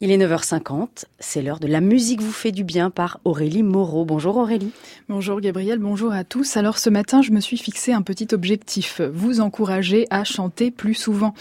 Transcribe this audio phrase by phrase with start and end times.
[0.00, 4.04] Il est 9h50, c'est l'heure de La musique vous fait du bien par Aurélie Moreau.
[4.04, 4.70] Bonjour Aurélie.
[5.08, 6.56] Bonjour Gabriel, bonjour à tous.
[6.56, 10.94] Alors ce matin, je me suis fixé un petit objectif, vous encourager à chanter plus
[10.94, 11.34] souvent.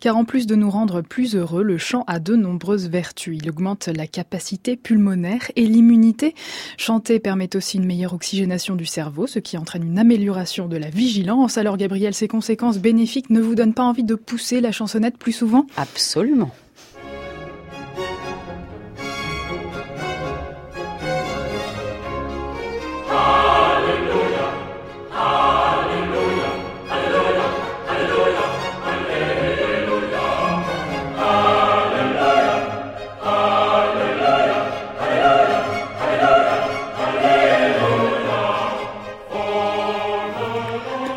[0.00, 3.38] Car en plus de nous rendre plus heureux, le chant a de nombreuses vertus.
[3.42, 6.34] Il augmente la capacité pulmonaire et l'immunité.
[6.78, 10.88] Chanter permet aussi une meilleure oxygénation du cerveau, ce qui entraîne une amélioration de la
[10.88, 11.58] vigilance.
[11.58, 15.32] Alors Gabriel, ces conséquences bénéfiques ne vous donnent pas envie de pousser la chansonnette plus
[15.32, 15.66] souvent?
[15.76, 16.50] Absolument.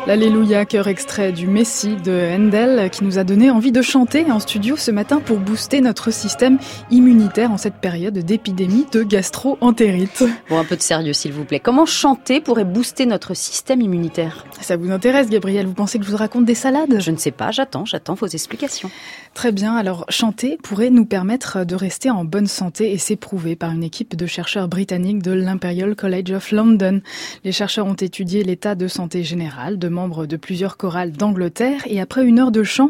[0.08, 4.40] Alléluia, cœur extrait du Messie de Handel qui nous a donné envie de chanter en
[4.40, 6.58] studio ce matin pour booster notre système
[6.90, 10.24] immunitaire en cette période d'épidémie de gastro-entérite.
[10.50, 11.60] Bon, un peu de sérieux s'il vous plaît.
[11.60, 14.44] Comment chanter pourrait booster notre système immunitaire?
[14.60, 15.66] Ça vous intéresse Gabriel?
[15.66, 17.00] Vous pensez que je vous raconte des salades?
[17.00, 18.90] Je ne sais pas, j'attends, j'attends vos explications.
[19.34, 23.54] Très bien, alors chanter pourrait nous permettre de rester en bonne santé et c'est prouvé
[23.54, 27.00] par une équipe de chercheurs britanniques de l'Imperial College of London.
[27.44, 32.00] Les chercheurs ont étudié l'état de santé général de membres de plusieurs chorales d'Angleterre et
[32.00, 32.88] après une heure de chant,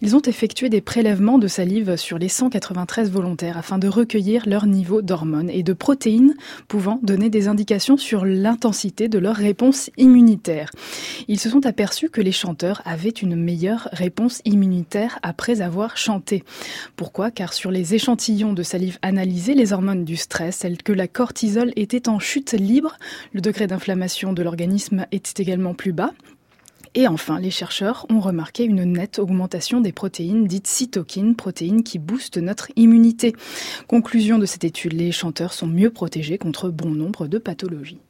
[0.00, 4.66] ils ont effectué des prélèvements de salive sur les 193 volontaires afin de recueillir leur
[4.66, 6.34] niveau d'hormones et de protéines
[6.68, 10.70] pouvant donner des indications sur l'intensité de leur réponse immunitaire.
[11.28, 16.44] Ils se sont aperçus que les chanteurs avaient une meilleure réponse immunitaire après avoir chanté.
[16.96, 17.30] Pourquoi?
[17.30, 21.72] Car sur les échantillons de salive analysés, les hormones du stress, telles que la cortisol,
[21.76, 22.96] étaient en chute libre.
[23.32, 26.12] Le degré d'inflammation de l'organisme était également plus bas.
[26.96, 31.98] Et enfin, les chercheurs ont remarqué une nette augmentation des protéines dites cytokines, protéines qui
[31.98, 33.34] boostent notre immunité.
[33.88, 38.00] Conclusion de cette étude, les chanteurs sont mieux protégés contre bon nombre de pathologies.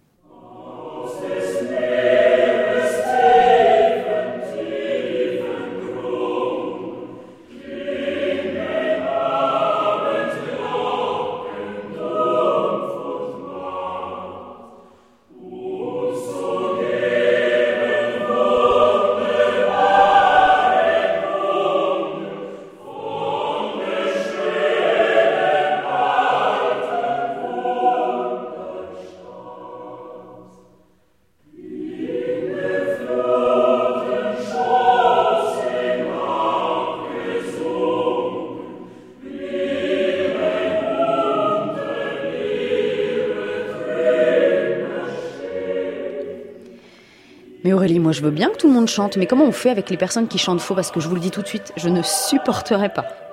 [47.98, 49.96] Moi je veux bien que tout le monde chante, mais comment on fait avec les
[49.96, 50.74] personnes qui chantent faux?
[50.74, 53.23] Parce que je vous le dis tout de suite, je ne supporterai pas.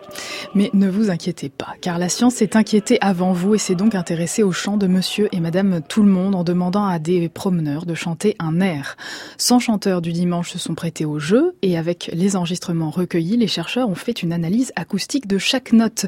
[0.55, 3.95] Mais ne vous inquiétez pas, car la science s'est inquiétée avant vous et s'est donc
[3.95, 7.85] intéressée au chant de monsieur et madame tout le monde en demandant à des promeneurs
[7.85, 8.97] de chanter un air.
[9.37, 13.47] 100 chanteurs du dimanche se sont prêtés au jeu et avec les enregistrements recueillis, les
[13.47, 16.05] chercheurs ont fait une analyse acoustique de chaque note.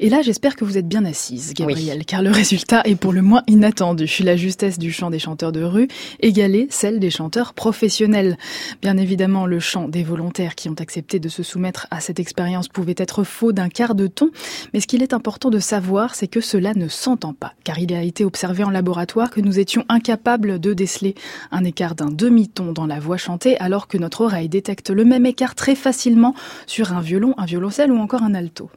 [0.00, 3.22] Et là, j'espère que vous êtes bien assise, Gabrielle, car le résultat est pour le
[3.22, 4.06] moins inattendu.
[4.20, 5.88] La justesse du chant des chanteurs de rue
[6.20, 8.36] égalait celle des chanteurs professionnels.
[8.82, 12.68] Bien évidemment, le chant des volontaires qui ont accepté de se soumettre à cette expérience
[12.68, 14.30] pouvait être faux d'un quart de ton,
[14.72, 17.92] mais ce qu'il est important de savoir, c'est que cela ne s'entend pas, car il
[17.94, 21.14] a été observé en laboratoire que nous étions incapables de déceler
[21.50, 25.26] un écart d'un demi-ton dans la voix chantée, alors que notre oreille détecte le même
[25.26, 26.34] écart très facilement
[26.66, 28.70] sur un violon, un violoncelle ou encore un alto.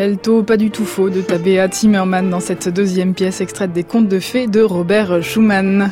[0.00, 4.08] L'alto pas du tout faux de Tabea Zimmerman dans cette deuxième pièce extraite des contes
[4.08, 5.90] de fées de Robert Schumann.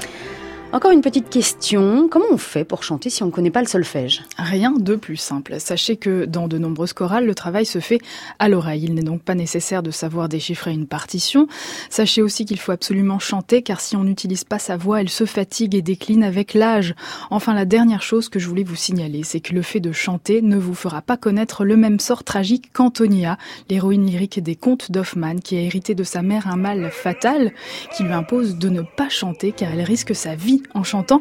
[0.70, 2.08] Encore une petite question.
[2.10, 4.22] Comment on fait pour chanter si on ne connaît pas le solfège?
[4.36, 5.58] Rien de plus simple.
[5.60, 8.00] Sachez que dans de nombreuses chorales, le travail se fait
[8.38, 8.84] à l'oreille.
[8.84, 11.48] Il n'est donc pas nécessaire de savoir déchiffrer une partition.
[11.88, 15.24] Sachez aussi qu'il faut absolument chanter car si on n'utilise pas sa voix, elle se
[15.24, 16.94] fatigue et décline avec l'âge.
[17.30, 20.42] Enfin, la dernière chose que je voulais vous signaler, c'est que le fait de chanter
[20.42, 23.38] ne vous fera pas connaître le même sort tragique qu'Antonia,
[23.70, 27.52] l'héroïne lyrique des contes d'Hoffmann, qui a hérité de sa mère un mal fatal
[27.96, 31.20] qui lui impose de ne pas chanter car elle risque sa vie en chantant.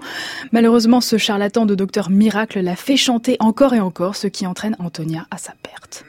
[0.51, 4.75] Malheureusement, ce charlatan de docteur Miracle l'a fait chanter encore et encore, ce qui entraîne
[4.79, 6.05] Antonia à sa perte.